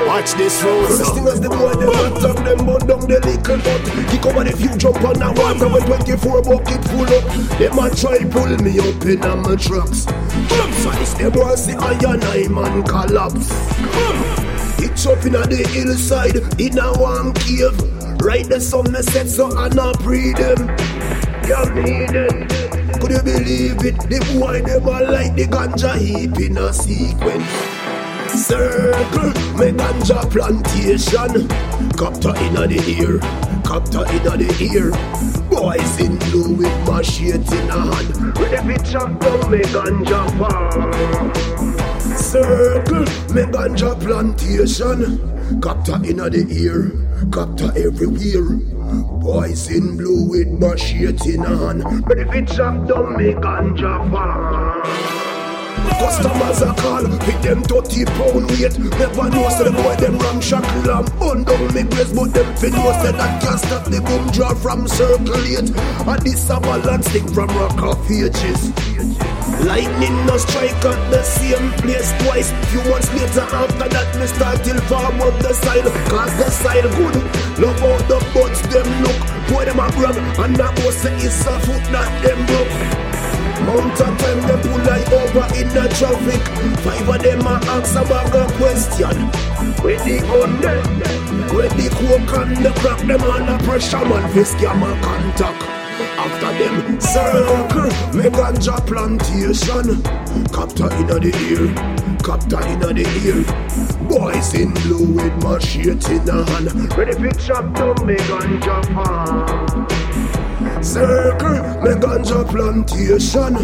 Watch 0.07 0.33
this 0.35 0.62
road. 0.62 0.87
First 0.88 1.14
thing 1.14 1.26
as 1.28 1.40
the 1.40 1.49
boy 1.49 1.75
them 1.75 1.90
attack 1.90 2.37
them 2.45 2.64
burn 2.64 2.87
down 2.87 3.00
the 3.00 3.18
little 3.21 3.59
butt 3.59 4.09
Kick 4.11 4.25
over 4.26 4.45
the 4.45 4.57
few 4.57 4.76
jump 4.78 5.02
on 5.02 5.18
the 5.18 5.28
water 5.37 5.68
with 5.68 5.87
24 5.87 6.42
bucket 6.42 6.83
full 6.88 7.11
up 7.12 7.25
Them 7.59 7.78
a 7.78 7.90
try 7.95 8.25
pull 8.25 8.57
me 8.62 8.78
up 8.78 9.04
in 9.04 9.23
a 9.23 9.37
my 9.37 9.57
trucks 9.57 10.07
Come 10.07 10.73
size 10.80 11.14
them 11.14 11.33
was 11.33 11.66
the 11.66 11.76
iron 11.76 12.23
I 12.23 12.49
man 12.49 12.85
collapse 12.85 13.50
It's 14.80 15.04
up 15.04 15.25
in 15.26 15.35
a 15.35 15.47
the 15.47 15.66
hillside 15.68 16.37
in 16.61 16.78
a 16.78 16.92
one 16.99 17.35
cave 17.35 17.76
Right 18.23 18.49
the 18.49 18.61
sun 18.61 18.95
set 19.02 19.28
so 19.28 19.57
I 19.57 19.68
not 19.68 19.99
pre 20.00 20.33
them 20.33 20.68
Can't 21.42 21.75
need 21.75 22.09
them 22.11 22.67
Could 23.00 23.12
you 23.12 23.22
believe 23.22 23.84
it? 23.84 23.98
The 23.98 24.38
boy 24.38 24.62
them 24.62 24.88
a 24.88 25.10
like 25.10 25.34
the 25.34 25.46
ganja 25.46 25.96
heap 25.96 26.38
in 26.38 26.58
a 26.58 26.72
sequence 26.72 27.78
Circle, 28.36 29.32
me 29.58 29.72
ganja 29.72 30.30
plantation. 30.30 31.48
Capta 31.96 32.36
inna 32.42 32.66
the 32.66 32.76
ear, 33.00 33.18
capta 33.64 34.06
inna 34.12 34.36
the 34.36 34.48
ear. 34.62 34.90
Boys 35.50 35.98
in 35.98 36.18
blue 36.18 36.54
with 36.54 36.86
machete 36.86 37.56
in 37.56 37.70
a 37.70 37.94
hand. 37.94 38.38
Ready 38.38 38.76
for 38.76 38.84
chop 38.84 39.18
down 39.18 39.50
me 39.50 39.58
ganja 39.58 40.28
farm. 40.38 41.32
Circle, 42.16 43.06
me 43.34 43.42
ganja 43.50 43.98
plantation. 43.98 45.18
Capta 45.60 46.04
inna 46.06 46.28
the 46.28 46.46
ear, 46.50 46.92
capta 47.30 47.74
everywhere. 47.76 48.77
Boys 48.88 49.71
in 49.71 49.97
blue 49.99 50.28
with 50.28 50.49
machete 50.49 51.35
in 51.35 51.42
But 52.07 52.18
if 52.18 52.35
it's 52.35 52.59
up, 52.59 52.88
don't 52.88 53.16
make 53.18 53.37
ganja 53.37 54.11
farm. 54.11 54.83
Customers 55.99 56.62
are 56.62 56.75
call, 56.76 57.02
with 57.02 57.42
them 57.42 57.62
30 57.64 58.04
pound 58.07 58.50
weight. 58.50 58.78
Never 58.78 59.28
know 59.28 59.49
so 59.50 59.64
the 59.64 59.73
boy 59.73 59.97
them 59.97 60.18
ramshackle 60.18 60.90
and 60.90 61.18
bun 61.18 61.45
down 61.45 61.75
me 61.75 61.83
grace, 61.83 62.12
but 62.12 62.33
them 62.33 62.57
fin 62.57 62.73
know 62.73 62.92
say 63.02 63.12
that 63.12 63.42
can't 63.42 63.61
stop 63.61 63.85
the 63.85 64.00
boom 64.00 64.26
draw 64.30 64.54
from 64.54 64.88
circulate. 64.88 65.68
And 65.68 66.23
this 66.23 66.49
a 66.49 66.61
balance 66.61 67.07
stick 67.09 67.28
from 67.28 67.49
rock 67.49 67.83
off 67.83 68.11
ages. 68.11 68.73
Lightning 69.64 70.14
no 70.26 70.36
strike 70.36 70.84
at 70.84 71.10
the 71.10 71.22
same 71.22 71.72
place 71.82 72.12
twice. 72.22 72.50
Few 72.70 72.82
months 72.90 73.12
later 73.14 73.42
after 73.42 73.88
that, 73.88 74.08
me 74.18 74.26
start 74.26 74.62
till 74.62 74.80
farm 74.86 75.20
up 75.20 75.34
the 75.40 75.52
side. 75.52 75.84
Cause 76.08 76.34
the 76.38 76.50
side 76.50 76.84
good. 76.94 77.16
Love 77.58 77.80
how 77.80 77.98
the 78.06 78.18
buds 78.32 78.62
them 78.70 78.86
look. 79.02 79.18
Boy 79.50 79.64
them 79.64 79.80
a 79.80 79.90
brag 79.92 80.16
and 80.38 80.56
that 80.56 80.78
was 80.84 81.04
it's 81.04 81.46
a 81.46 81.58
foot 81.60 81.82
that 81.90 82.10
them 82.22 82.38
broke. 82.46 83.08
Mount 83.66 84.00
up 84.00 84.18
time 84.18 84.40
them 84.46 84.60
pull 84.62 84.78
like 84.86 85.10
over 85.10 85.46
in 85.58 85.68
the 85.74 85.90
traffic. 85.98 86.42
Five 86.84 87.08
of 87.08 87.22
them 87.22 87.46
a 87.46 87.58
ask 87.74 87.96
a 87.96 88.04
bag 88.04 88.34
of 88.34 88.52
question. 88.54 89.16
Where 89.82 89.98
the 89.98 90.20
gun? 90.30 90.62
Where 91.54 91.68
the 91.68 91.88
coke 91.90 92.38
and 92.38 92.56
the 92.64 92.70
crack 92.80 93.00
them 93.06 93.22
on 93.22 93.48
under 93.48 93.64
pressure 93.64 94.04
man 94.04 94.30
fi 94.32 94.40
scam 94.40 94.82
a 94.86 95.00
contact. 95.02 95.77
After 96.40 96.64
them 96.64 97.00
circle, 97.00 97.90
me 98.14 98.30
ganja 98.30 98.87
plantation. 98.87 100.02
Capta 100.54 100.88
inna 101.00 101.18
the 101.18 101.35
ear, 101.50 101.66
capta 102.18 102.61
inna 102.64 102.92
the 102.95 103.02
ear. 103.26 103.42
Boys 104.09 104.54
in 104.54 104.73
blue 104.75 105.14
with 105.14 105.42
machete 105.42 106.14
in 106.14 106.28
a 106.28 106.45
hand. 106.45 106.97
Ready 106.97 107.12
for 107.14 107.40
chop 107.40 107.75
down 107.75 108.07
me 108.07 108.14
ganja 108.14 108.85
farm. 108.95 109.87
Circle, 110.80 111.59
me 111.83 111.90
ganja 111.99 112.49
plantation. 112.49 113.54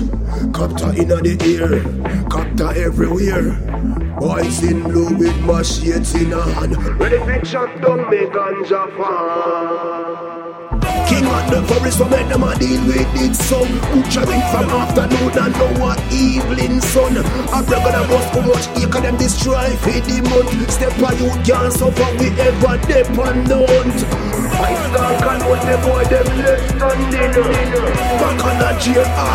Capta 0.51 0.99
inna 0.99 1.23
the 1.23 1.39
ear, 1.47 1.81
capta 2.29 2.75
everywhere. 2.75 3.53
Boys 4.19 4.65
in 4.65 4.83
blue 4.83 5.15
with 5.15 5.41
machete 5.43 6.25
in 6.25 6.33
hand. 6.33 6.77
Ready 6.99 7.19
for 7.19 7.47
chop 7.47 7.81
down 7.81 8.11
me 8.11 8.27
ganja 8.27 8.97
farm. 8.97 10.34
King 11.07 11.27
of 11.27 11.45
the 11.51 11.61
forest, 11.69 11.99
so 11.99 12.09
make 12.09 12.29
them 12.29 12.43
a 12.43 12.57
deal 12.57 12.81
with 12.87 13.21
it 13.21 13.37
son. 13.37 13.69
Butchering 13.93 14.45
from 14.49 14.71
afternoon 14.73 15.37
and 15.37 15.53
now 15.53 15.93
a 15.93 15.95
evening 16.09 16.81
sun. 16.81 17.17
A 17.21 17.59
gonna 17.61 18.03
bust 18.09 18.33
how 18.33 18.41
much 18.41 18.67
acre 18.81 19.01
them 19.01 19.17
destroy 19.17 19.69
for 19.85 20.01
the 20.01 20.19
month. 20.25 20.71
Step 20.71 20.97
on 21.05 21.15
you 21.21 21.31
can't 21.45 21.73
suffer 21.73 22.09
we 22.17 22.33
ever 22.41 22.77
dependent. 22.89 23.99
I 24.55 24.73
start 24.89 25.19
can 25.21 25.41
hold 25.45 25.61
the 25.67 25.77
boy 25.85 26.05
them 26.09 26.29
left 26.41 26.69
standing. 26.73 27.33
Back 28.21 28.45
on 28.45 28.63
a 28.63 28.73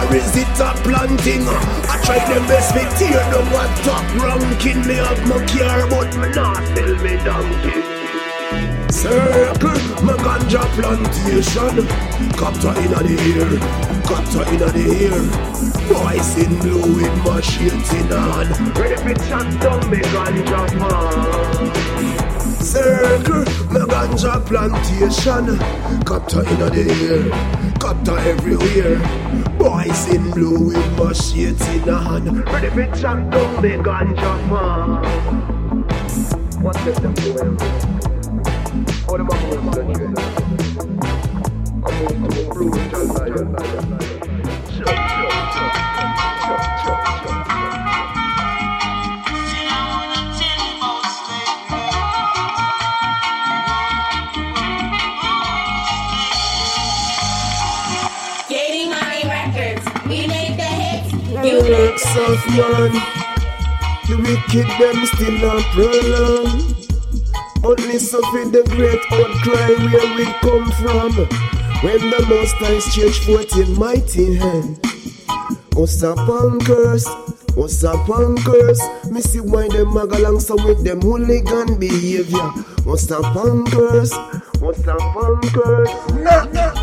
or 0.10 0.16
is 0.16 0.36
it 0.36 0.60
a 0.60 0.74
planting? 0.82 1.46
I 1.46 2.02
try 2.04 2.20
them 2.26 2.46
best 2.48 2.74
me 2.74 2.84
tear 2.98 3.22
them 3.30 3.48
a 3.54 3.66
top 3.86 4.06
ranking. 4.18 4.88
Me 4.88 4.96
have 4.96 5.22
my 5.28 5.44
care, 5.46 5.86
but 5.88 6.10
me 6.18 6.30
not 6.34 6.66
sell 6.76 6.96
me 7.04 7.18
donkey. 7.24 7.99
Circle, 8.92 9.80
my 10.04 10.14
ganja 10.14 10.62
plantation. 10.74 11.86
Capta 12.36 12.72
inna 12.84 13.00
the 13.04 13.16
ear, 13.30 13.60
capta 14.04 14.42
inna 14.52 14.68
the 14.74 14.84
ear. 15.06 15.22
Boys 15.88 16.38
in 16.38 16.60
blue 16.60 16.96
with 16.96 17.18
machete 17.24 17.98
in 18.00 18.10
hand. 18.10 18.50
Ready 18.78 18.98
for 18.98 19.14
chop 19.28 19.48
down 19.62 19.82
me 19.92 20.00
ganja 20.00 20.62
farm. 20.80 21.72
Circle, 22.60 23.46
my 23.72 23.82
ganja 23.86 24.34
plantation. 24.46 25.46
Capta 26.04 26.40
inna 26.52 26.70
the 26.70 26.84
ear, 26.90 27.24
capta 27.78 28.16
everywhere. 28.26 28.98
Boys 29.58 30.08
in 30.10 30.32
blue 30.32 30.60
with 30.70 30.98
machete 30.98 31.78
in 31.78 31.88
hand. 31.88 32.46
Ready 32.48 32.70
for 32.70 32.88
chop 33.00 33.18
down 33.30 33.62
me 33.62 33.70
ganja 33.70 34.34
farm. 34.50 34.92
What 36.64 36.76
let 36.86 36.96
them 36.96 37.14
do 37.14 37.38
it? 37.38 37.38
All 37.38 37.38
them 37.38 37.48
a 37.48 37.48
move 37.50 37.68
to 37.68 37.68
the 37.70 37.96
trend. 37.96 37.99
Man. 62.60 62.92
The 64.08 64.16
wicked 64.18 64.68
them 64.80 65.06
still 65.06 65.50
a 65.50 65.62
prolong. 65.74 66.89
Only 67.62 68.00
suffer 68.00 68.46
the 68.50 68.64
great 68.72 69.04
outcry 69.12 69.76
where 69.92 70.16
we 70.16 70.26
come 70.40 70.72
from. 70.80 71.12
When 71.84 72.10
the 72.10 72.26
Most 72.30 72.56
High 72.56 72.80
stretch 72.80 73.20
forth 73.26 73.58
in 73.58 73.78
mighty 73.78 74.36
hand. 74.36 74.80
What's 75.74 76.02
up 76.02 76.18
on 76.18 76.60
curse? 76.62 77.08
What's 77.56 77.84
up 77.84 78.10
on 78.10 78.38
curse? 78.38 78.82
Me 79.12 79.20
see 79.22 79.42
why 79.42 79.68
them 79.68 79.94
mag 79.94 80.12
along 80.14 80.40
so 80.40 80.56
with 80.56 80.84
them 80.86 81.02
hooligan 81.02 81.78
behavior. 81.80 82.48
What's 82.84 83.12
up 83.12 83.36
on 83.36 83.66
curse? 83.66 84.14
What's 84.60 84.88
up 84.88 85.16
on 85.16 85.42
curse? 85.50 85.90
Nah, 86.14 86.46
nah. 86.46 86.74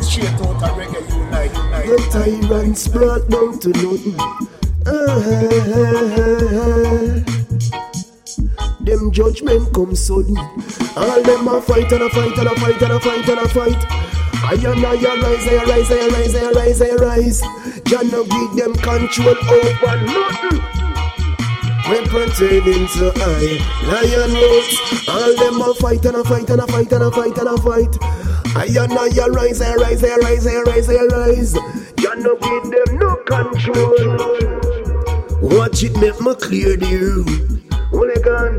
Straight 0.00 0.28
out 0.28 0.62
of 0.62 0.76
reggae 0.76 1.00
unite, 1.08 1.54
unite. 1.56 1.86
The 1.86 1.96
tyrants 2.12 2.88
brought 2.88 3.28
down 3.30 3.58
to 3.60 3.68
nothing. 3.68 4.51
Them 8.82 9.12
judgment 9.12 9.72
come 9.72 9.94
sudden. 9.94 10.36
All 10.96 11.22
them 11.22 11.46
a 11.46 11.62
fight 11.62 11.92
and 11.92 12.02
a 12.02 12.10
fight 12.10 12.36
and 12.36 12.48
a 12.48 12.56
fight 12.56 12.82
and 12.82 12.92
a 12.92 12.98
fight 12.98 13.28
and 13.28 13.38
a 13.38 13.48
fight. 13.48 13.76
I 14.44 14.54
and 14.54 14.84
I 14.84 14.94
rise, 14.94 15.46
I 15.46 15.64
rise, 15.64 15.88
I 15.92 16.08
rise, 16.08 16.34
I 16.34 16.50
rise, 16.50 16.82
I 16.82 16.96
rise. 16.96 17.40
Jah 17.84 18.02
no 18.02 18.24
give 18.24 18.56
them 18.56 18.74
control 18.74 19.36
over 19.38 19.96
nothing. 20.02 20.60
When 21.88 22.04
pertaining 22.08 22.88
to 22.88 23.12
I, 23.14 23.60
lion 23.86 24.34
roots. 24.34 25.08
All 25.08 25.36
them 25.36 25.62
a 25.62 25.74
fight 25.74 26.04
and 26.06 26.16
a 26.16 26.24
fight 26.24 26.50
and 26.50 26.60
a 26.60 26.66
fight 26.66 26.90
and 26.90 27.04
a 27.04 27.10
fight 27.12 27.38
and 27.38 27.48
a 27.48 27.56
fight. 27.58 27.96
I 28.56 28.66
and 28.66 28.92
I 28.92 29.08
rise, 29.28 29.60
I 29.62 29.76
rise, 29.76 30.02
I 30.02 30.16
rise, 30.16 30.44
I 30.46 30.60
rise, 30.62 30.88
I 30.88 31.04
rise. 31.04 31.52
Jah 31.98 32.16
no 32.16 32.34
give 32.36 32.64
them 32.64 32.98
no 32.98 33.14
control. 33.24 34.51
Watch 35.52 35.82
it 35.82 35.94
make 35.98 36.18
me 36.20 36.34
clear 36.34 36.76
the 36.76 36.96
room. 36.96 37.26
Hooligan. 37.90 38.58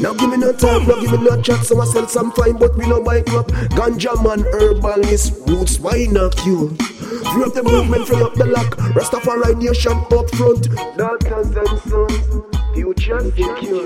Now 0.00 0.14
give 0.14 0.30
me 0.30 0.36
no 0.36 0.52
talk, 0.52 0.86
now 0.86 1.00
give 1.00 1.10
me 1.12 1.18
no 1.18 1.40
chat. 1.42 1.64
So 1.64 1.80
I 1.80 1.84
sell 1.84 2.06
some 2.06 2.30
fine, 2.32 2.58
but 2.58 2.76
we 2.76 2.86
no 2.86 3.02
buy 3.02 3.22
crap. 3.22 3.46
Ganja 3.74 4.14
man, 4.22 4.44
herbalist, 4.52 5.34
roots, 5.48 5.80
why 5.80 6.06
not 6.10 6.34
you? 6.46 6.70
Free 6.76 7.44
up 7.44 7.54
the 7.54 7.62
movement, 7.64 8.06
free 8.06 8.22
up 8.22 8.34
the 8.34 8.46
lock. 8.46 8.76
Rastafari 8.94 9.58
nation 9.58 9.92
up 9.92 10.30
front. 10.36 10.68
Daughters 10.96 11.56
and 11.56 11.78
sons, 11.90 12.61
future 12.74 13.20
secure. 13.20 13.84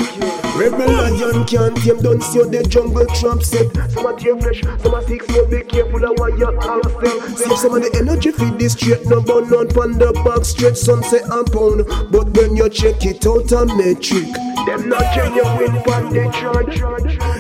Rebel 0.57 0.93
lion 0.93 1.45
can't 1.45 1.77
tame, 1.77 2.01
don't 2.01 2.23
see 2.23 2.43
the 2.43 2.65
jungle 2.69 3.07
trap 3.07 3.43
set. 3.43 3.73
Some 3.91 4.07
are 4.07 4.17
tear 4.17 4.39
fresh, 4.41 4.63
some 4.83 4.95
are 4.95 5.03
sick, 5.03 5.23
so 5.25 5.47
be 5.47 5.63
careful 5.65 6.05
of 6.05 6.19
what 6.19 6.39
you 6.39 6.47
accept. 6.47 7.39
Save 7.39 7.59
some 7.59 7.75
of 7.75 7.83
the 7.83 7.91
energy 7.99 8.31
feed 8.33 8.59
this 8.59 8.73
straight, 8.73 9.05
no 9.07 9.21
burn 9.21 9.53
on 9.53 9.69
pan 9.69 9.99
the 9.99 10.13
back 10.25 10.45
straight, 10.45 10.77
sunset 10.77 11.23
and 11.25 11.47
pound. 11.53 11.85
But 12.11 12.31
when 12.37 12.57
you 12.57 12.69
check 12.69 13.05
it 13.05 13.27
out 13.27 13.53
a 13.53 13.67
metric, 13.67 14.33
them 14.67 14.89
not 14.89 15.05
genuine 15.15 15.83
pan 15.83 16.13
the 16.13 16.25
church. 16.33 16.81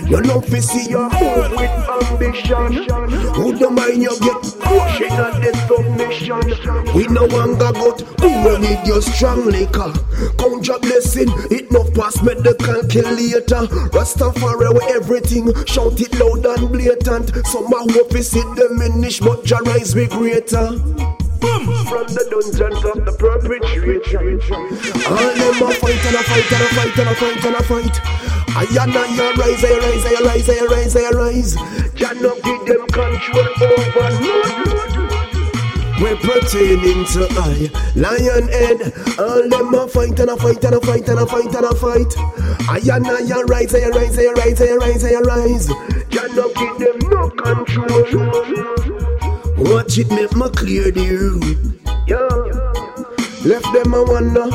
You 0.08 0.20
know 0.22 0.40
fi 0.40 0.60
see 0.60 0.90
your 0.90 1.10
move 1.10 1.50
with 1.56 1.70
ambition. 1.88 2.86
Who 3.34 3.58
don't 3.58 3.74
mind 3.74 4.02
you 4.02 4.14
get 4.20 4.42
pushing 4.60 5.12
at 5.12 5.40
the 5.42 5.52
submission. 5.66 6.94
We 6.94 7.06
no 7.08 7.24
longer 7.26 7.72
got 7.72 8.00
who 8.20 8.28
will 8.44 8.58
need 8.58 8.86
your 8.86 9.02
strong 9.02 9.46
liquor. 9.46 9.92
Count 10.38 10.66
your 10.66 10.78
blessing, 10.78 11.28
it 11.50 11.70
no 11.70 11.84
pass 11.90 12.22
me 12.22 12.34
the 12.34 12.54
calculator. 12.54 13.66
Rastafari 13.90 14.72
with 14.74 14.90
everything, 14.94 15.52
shout 15.66 16.00
it 16.00 16.12
loud 16.18 16.44
and 16.46 16.68
blatant. 16.70 17.34
Some 17.46 17.72
a 17.72 17.92
hope 17.92 18.14
is 18.14 18.34
it 18.34 18.46
diminish, 18.56 19.20
but 19.20 19.48
your 19.48 19.62
rise 19.62 19.94
be 19.94 20.06
greater. 20.06 20.78
From 21.40 22.06
the 22.08 22.26
dungeons 22.30 22.84
of 22.84 23.04
the 23.04 23.12
perpetrator 23.12 24.18
All 25.08 25.30
them 25.36 25.62
a 25.62 25.74
fight 25.74 26.04
and 26.06 26.16
a 26.16 26.22
fight 26.22 26.52
and 26.52 26.62
a 26.62 26.74
fight 26.74 26.98
and 26.98 27.08
a 27.08 27.14
fight 27.14 27.44
and 27.44 27.54
a 27.54 27.62
fight 27.62 28.00
I 28.56 28.66
and 28.72 28.96
I 28.96 29.32
rise, 29.36 29.64
I 29.64 29.78
rise, 29.78 30.06
I 30.06 30.24
rise, 30.24 30.48
I 30.48 30.64
rise, 30.66 30.96
I 30.96 31.10
rise 31.10 31.54
Jah 31.94 32.14
no 32.14 32.34
give 32.40 32.66
them 32.66 32.86
control 32.88 33.46
over 33.60 34.10
nothing 34.20 34.95
we're 36.00 36.16
pertaining 36.16 37.04
to 37.06 37.26
I, 37.30 37.70
lion 37.94 38.48
head. 38.48 38.92
All 39.18 39.48
them 39.48 39.74
a 39.74 39.88
fight 39.88 40.18
and 40.20 40.30
a 40.30 40.36
fight 40.36 40.62
and 40.64 40.74
a 40.74 40.80
fight 40.80 41.08
and 41.08 41.20
a 41.20 41.26
fight 41.26 41.54
and 41.54 41.64
a 41.64 41.74
fight. 41.74 42.14
I 42.68 42.80
and 42.92 43.06
I 43.06 43.42
rise, 43.42 43.74
I 43.74 43.88
rise, 43.88 44.18
I 44.18 44.32
rise, 44.32 44.60
I 44.60 44.74
rise, 44.76 45.04
I 45.04 45.20
rise. 45.20 45.66
Jah 46.10 46.28
no 46.34 46.52
give 46.52 46.78
them 46.78 46.98
no 47.10 47.30
control. 47.30 48.66
Watch 49.58 49.98
it 49.98 50.10
make 50.10 50.34
me 50.36 50.50
clear 50.50 50.90
the 50.90 51.08
room. 51.10 51.78
Yeah. 52.06 52.66
Left 53.44 53.72
them 53.72 53.94
a 53.94 54.02
wonder 54.02 54.50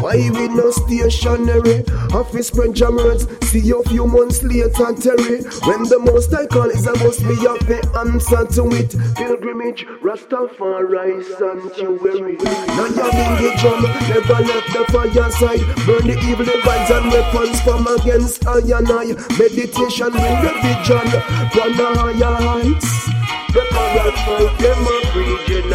why 0.00 0.16
we 0.16 0.48
no 0.48 0.70
stationary. 0.70 1.84
Office 2.12 2.48
spread 2.48 2.74
jammers, 2.74 3.26
see 3.50 3.70
a 3.70 3.82
few 3.88 4.06
months 4.06 4.42
later, 4.42 4.92
Terry. 4.96 5.44
When 5.68 5.84
the 5.84 6.00
most 6.02 6.32
I 6.34 6.46
call 6.46 6.70
is, 6.70 6.86
I 6.88 6.92
must 7.04 7.20
be 7.22 7.36
up 7.46 7.60
the 7.68 7.80
answer 8.00 8.46
to 8.56 8.62
it. 8.76 8.96
Pilgrimage, 9.16 9.86
Rastafari 10.02 11.22
sanctuary. 11.36 12.36
Now 12.40 12.88
you're 12.88 13.12
in 13.12 13.32
the 13.44 13.50
drum, 13.60 13.82
never 14.08 14.40
left 14.44 14.72
the 14.72 14.84
fire 14.90 15.10
fireside. 15.10 15.60
Burn 15.86 16.06
the 16.06 16.16
evil 16.28 16.46
vibes 16.46 16.90
and 16.90 17.10
weapons 17.10 17.60
from 17.62 17.86
against 17.86 18.46
I 18.46 18.58
and 18.58 18.90
I. 18.90 19.06
Meditation, 19.36 20.12
religion, 20.12 21.08
from 21.52 21.70
the 21.76 21.88
higher 21.96 22.36
heights. 22.40 23.10
Prepare 23.50 24.12
fight, 24.24 24.58
them 24.58 24.86
a 24.86 24.96
region. 25.18 25.72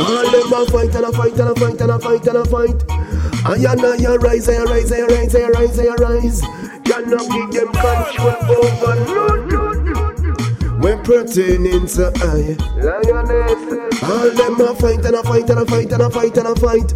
All 0.00 0.30
them 0.30 0.52
a 0.52 0.66
fight 0.70 0.94
and 0.94 1.04
a 1.04 1.12
fight 1.12 1.38
and 1.38 1.48
a 1.48 1.54
fight 1.54 1.80
and 1.80 1.90
a 1.90 1.98
fight 1.98 2.26
and 2.26 2.36
a 2.36 2.44
fight. 2.44 3.33
I 3.46 3.56
and 3.56 3.84
I 3.84 4.16
rise, 4.16 4.48
I 4.48 4.62
rise, 4.64 4.90
I 4.90 5.02
rise, 5.02 5.34
I 5.34 5.48
rise, 5.48 5.78
I 5.78 5.94
rise. 5.96 6.40
Can 6.84 7.10
not 7.10 7.30
give 7.30 7.50
them 7.52 7.72
control 7.74 8.40
over 8.56 8.94
nothing. 9.04 10.80
When 10.80 11.02
pertaining 11.02 11.86
to 11.88 12.10
I, 12.22 12.56
lioness. 12.80 14.02
All 14.02 14.30
them 14.30 14.60
a 14.60 14.74
fight 14.74 15.04
and 15.04 15.14
a 15.14 15.22
fight 15.22 15.50
and 15.50 15.60
a 15.60 15.66
fight 15.66 15.92
and 15.92 16.02
a 16.02 16.10
fight 16.10 16.36
and 16.38 16.46
a 16.46 16.54
fight. 16.56 16.94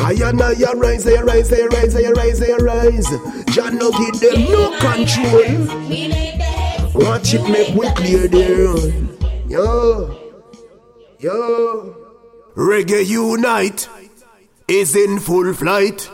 I 0.00 0.14
and 0.28 0.42
I 0.42 0.72
rise, 0.72 1.06
I 1.06 1.20
rise, 1.22 1.52
I 1.52 1.66
rise, 1.66 1.94
I 1.94 2.10
rise, 2.10 2.42
I 2.42 2.56
rise. 2.56 3.08
Jah 3.54 3.70
no 3.70 3.92
give 3.92 4.18
them 4.18 4.44
no 4.50 4.76
control. 4.80 5.66
Watch 6.94 7.34
it 7.34 7.48
make 7.48 7.72
we 7.76 7.88
clear 7.94 8.26
the 8.26 8.54
road. 8.58 8.92
Yo, 9.48 10.10
yo. 11.20 11.96
Reggae 12.56 13.06
Unite 13.06 13.88
is 14.68 14.96
in 14.96 15.18
full 15.18 15.52
flight. 15.52 16.08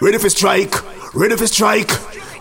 Ready 0.00 0.18
for 0.18 0.28
strike, 0.28 0.74
ready 1.14 1.36
for 1.36 1.46
strike. 1.46 1.90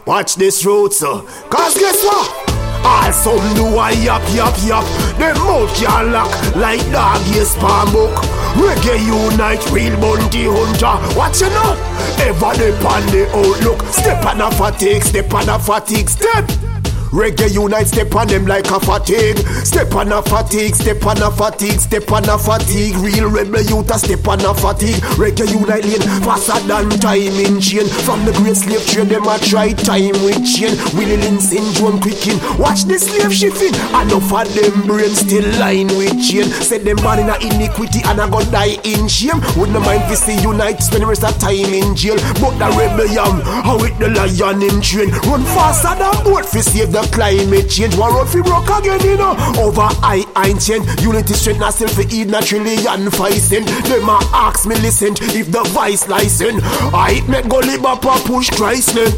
Watch 0.08 0.36
this 0.36 0.66
road, 0.66 0.94
sir. 0.94 1.22
Cause 1.50 1.78
guess 1.78 2.04
what? 2.04 2.50
All 2.86 3.14
some 3.14 3.56
do 3.56 3.66
I 3.78 3.92
yap 3.92 4.22
yap 4.34 4.56
yap. 4.66 4.84
Them 5.18 5.38
mouth 5.38 5.74
can 5.76 6.12
lock 6.12 6.56
like 6.56 6.82
dog 6.92 7.22
yes 7.28 7.56
book. 7.56 8.14
Reggae 8.56 9.00
unite, 9.06 9.64
real 9.72 9.96
bounty 10.02 10.46
hunter. 10.46 11.18
Watch 11.18 11.42
you 11.42 11.50
know. 11.50 11.78
Ever 12.20 12.46
on 12.46 13.06
the 13.08 13.30
outlook. 13.34 13.82
Step 13.94 14.26
on 14.26 14.42
a 14.42 14.52
fatigue, 14.52 15.04
step 15.04 15.34
on 15.34 15.48
a 15.50 15.60
fatigue, 15.60 16.10
step. 16.10 16.73
Reggae 17.14 17.54
unite, 17.54 17.86
step 17.86 18.16
on 18.16 18.28
them 18.28 18.48
like 18.48 18.66
a 18.72 18.80
fatigue. 18.80 19.38
Step 19.64 19.94
on 19.94 20.12
a 20.12 20.24
fatigue, 20.24 20.74
step 20.74 21.06
on 21.06 21.22
a 21.22 21.30
fatigue, 21.30 21.80
step 21.80 22.12
on 22.12 22.28
a 22.28 22.40
fatigue. 22.40 22.96
Real 22.96 23.30
rebel 23.30 23.62
youth 23.62 23.94
a 23.94 24.00
step 24.00 24.28
on 24.28 24.42
a 24.42 24.52
fatigue. 24.52 24.98
Reggae 25.14 25.46
unite 25.54 25.86
lane 25.86 26.02
faster 26.26 26.58
than 26.66 26.90
time 26.98 27.38
in 27.38 27.62
chain. 27.62 27.86
From 28.02 28.26
the 28.26 28.34
great 28.42 28.58
slave 28.58 28.82
trade, 28.90 29.10
them 29.10 29.28
a 29.30 29.38
try 29.38 29.74
time 29.74 30.18
with 30.26 30.42
chain. 30.42 30.74
Willie 30.98 31.18
Lynch 31.22 31.54
syndrome 31.54 32.02
quicking. 32.02 32.42
Watch 32.58 32.90
the 32.90 32.98
slave 32.98 33.30
shifting. 33.30 33.78
Enough 33.94 34.34
of 34.34 34.50
them 34.58 34.82
brains 34.90 35.22
still 35.22 35.46
line 35.62 35.94
with 35.94 36.18
chain. 36.18 36.50
Said 36.66 36.82
them 36.82 36.98
born 36.98 37.20
in 37.20 37.30
a 37.30 37.38
iniquity 37.38 38.02
and 38.10 38.18
I 38.18 38.26
go 38.26 38.42
die 38.50 38.82
in 38.90 39.06
shame. 39.08 39.38
Would 39.62 39.70
no 39.70 39.86
mind 39.86 40.10
to 40.10 40.18
see 40.18 40.42
unite, 40.42 40.82
spend 40.82 41.04
the 41.04 41.08
rest 41.14 41.24
of 41.24 41.38
time 41.38 41.78
in 41.78 41.94
jail. 41.94 42.18
But 42.42 42.58
the 42.58 42.74
rebel 42.74 43.06
young, 43.06 43.38
how 43.62 43.78
with 43.78 43.94
the 44.02 44.10
lion 44.10 44.66
in 44.66 44.82
train. 44.82 45.14
Run 45.30 45.46
faster 45.54 45.94
than 45.94 46.18
boat 46.26 46.50
fi 46.50 46.62
save 46.66 46.92
the 46.92 47.03
climate 47.12 47.70
change. 47.70 47.96
War 47.96 48.14
road 48.14 48.30
fi 48.30 48.42
broke 48.42 48.70
again, 48.70 49.02
you 49.02 49.18
know. 49.18 49.36
Over 49.58 49.90
I 50.02 50.26
ancient 50.46 50.86
unity 51.02 51.34
strength 51.34 51.60
na 51.60 51.70
still 51.70 51.90
fi 51.90 52.04
eat 52.10 52.28
naturally 52.28 52.78
and 52.88 53.12
fighting. 53.14 53.66
Them 53.90 54.10
a 54.10 54.20
ask 54.34 54.66
me 54.66 54.76
listen 54.76 55.14
if 55.36 55.52
the 55.52 55.64
vice 55.74 56.08
license. 56.08 56.62
I 56.94 57.22
me 57.28 57.42
go 57.50 57.60
live 57.60 57.86
up 57.86 58.06
a 58.06 58.16
push 58.28 58.50
Chrysler. 58.52 59.12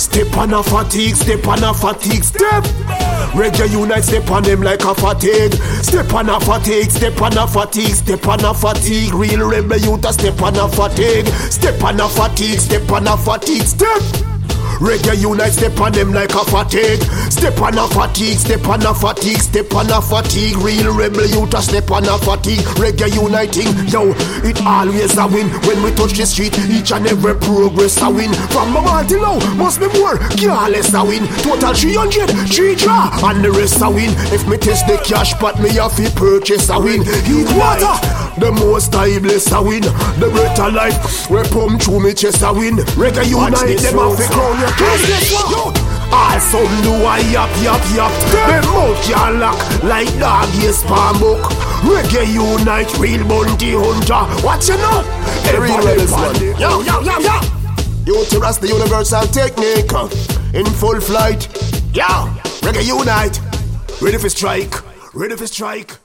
Step 0.00 0.34
on 0.38 0.54
a 0.54 0.62
fatigue, 0.62 1.14
step 1.14 1.46
on 1.46 1.62
a 1.62 1.74
fatigue, 1.74 2.24
step. 2.24 2.64
Reggae 3.34 3.70
unite, 3.70 4.02
step 4.02 4.30
on 4.30 4.42
them 4.42 4.62
like 4.62 4.82
a 4.82 4.94
fatigue. 4.94 5.52
Step 5.84 6.12
on 6.14 6.30
a 6.30 6.40
fatigue, 6.40 6.90
step 6.90 7.20
on 7.20 7.36
a 7.36 7.46
fatigue, 7.46 7.94
step 7.94 8.26
on 8.26 8.44
a 8.44 8.54
fatigue. 8.54 9.12
Real 9.12 9.48
rebel 9.48 9.76
youth 9.76 10.12
step 10.12 10.40
on 10.40 10.56
a 10.56 10.68
fatigue. 10.68 11.26
Step 11.50 11.82
on 11.84 12.00
a 12.00 12.08
fatigue, 12.08 12.58
step 12.58 12.90
on 12.90 13.06
a 13.06 13.16
fatigue, 13.16 13.62
step. 13.62 14.29
Reggae 14.80 15.20
unite, 15.20 15.52
step 15.52 15.78
on 15.78 15.92
them 15.92 16.12
like 16.12 16.32
a 16.32 16.44
fatigue. 16.44 17.02
Step 17.30 17.60
on 17.60 17.76
a 17.76 17.86
fatigue, 17.88 18.38
step 18.38 18.66
on 18.66 18.80
a 18.86 18.94
fatigue, 18.94 19.38
step 19.38 19.74
on 19.74 19.90
a 19.90 20.00
fatigue. 20.00 20.56
Real 20.56 20.96
rebel 20.96 21.26
youth 21.26 21.52
step 21.62 21.90
on 21.90 22.08
a 22.08 22.16
fatigue. 22.16 22.64
Reggae 22.80 23.12
uniting, 23.12 23.68
yo, 23.92 24.12
it 24.42 24.56
always 24.64 25.16
a 25.18 25.26
win. 25.26 25.48
When 25.68 25.82
we 25.82 25.92
touch 25.92 26.16
the 26.16 26.24
street, 26.24 26.58
each 26.70 26.92
and 26.92 27.06
every 27.06 27.34
progress 27.34 28.00
a 28.00 28.08
win. 28.08 28.32
From 28.48 28.72
Mama 28.72 29.04
till 29.06 29.20
now, 29.20 29.38
must 29.54 29.80
be 29.80 29.86
more, 29.98 30.16
careless 30.40 30.94
a 30.94 31.04
win. 31.04 31.28
Total 31.44 31.74
300, 31.74 32.48
three 32.48 32.74
draw, 32.74 33.12
and 33.28 33.44
the 33.44 33.52
rest 33.52 33.82
a 33.82 33.90
win. 33.90 34.10
If 34.32 34.48
me 34.48 34.56
test 34.56 34.86
the 34.86 34.96
cash, 35.04 35.34
but 35.34 35.60
me 35.60 35.70
have 35.76 35.94
to 35.96 36.08
purchase 36.16 36.70
a 36.70 36.80
win. 36.80 37.04
Heat 37.28 37.52
water, 37.52 37.94
the 38.40 38.50
most 38.52 38.94
I 38.96 39.18
bless 39.20 39.52
a 39.52 39.62
win. 39.62 39.82
The 40.18 40.26
of 40.32 40.72
life, 40.74 41.30
we 41.30 41.42
pump 41.52 41.82
through 41.82 42.00
me 42.00 42.14
chest 42.14 42.42
a 42.42 42.52
win. 42.52 42.76
Reggae 42.96 43.28
unite, 43.28 43.78
them 43.78 44.00
have 44.00 44.16
to 44.16 44.26
crown 44.32 44.58
your 44.58 44.72
kiss. 44.74 45.30
Yo, 45.30 45.70
all 46.10 46.40
some 46.40 46.74
do 46.82 46.92
I 47.04 47.20
yap 47.30 47.52
yap 47.62 47.84
yap. 47.94 48.12
Them 48.32 48.64
mouth 48.72 48.98
can 49.04 49.38
lock 49.38 49.60
like 49.84 50.10
dog 50.18 50.48
is 50.64 50.82
palm 50.84 51.20
book. 51.20 51.44
Reggae 51.84 52.26
unite, 52.32 52.90
real 52.98 53.22
bounty 53.28 53.72
hunter. 53.76 54.24
What 54.42 54.66
you 54.66 54.76
know? 54.80 55.04
The 55.44 55.60
real 55.60 55.78
rebels, 55.84 56.10
man. 56.10 56.34
Yo 56.58 56.80
yo 56.80 57.00
yo 57.04 57.18
yo. 57.20 57.36
Ut-Ras, 58.10 58.58
the 58.58 58.68
universal 58.68 59.22
technique 59.28 59.92
in 60.54 60.66
full 60.66 61.00
flight. 61.00 61.46
Yo, 61.94 62.08
reggae 62.64 62.86
unite. 62.86 63.38
Ready 64.00 64.18
for 64.18 64.30
strike. 64.30 64.74
Ready 65.14 65.36
for 65.36 65.46
strike. 65.46 65.98